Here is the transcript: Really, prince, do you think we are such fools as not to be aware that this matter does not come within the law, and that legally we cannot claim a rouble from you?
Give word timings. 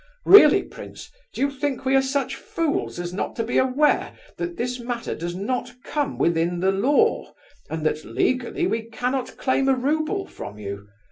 Really, 0.25 0.63
prince, 0.63 1.11
do 1.31 1.41
you 1.41 1.51
think 1.51 1.85
we 1.85 1.95
are 1.95 2.01
such 2.01 2.35
fools 2.35 2.99
as 2.99 3.13
not 3.13 3.35
to 3.35 3.43
be 3.43 3.59
aware 3.59 4.13
that 4.37 4.57
this 4.57 4.79
matter 4.79 5.13
does 5.13 5.35
not 5.35 5.73
come 5.83 6.17
within 6.17 6.59
the 6.59 6.71
law, 6.71 7.35
and 7.69 7.85
that 7.85 8.03
legally 8.03 8.65
we 8.65 8.81
cannot 8.89 9.37
claim 9.37 9.69
a 9.69 9.75
rouble 9.75 10.25
from 10.25 10.57
you? 10.57 10.87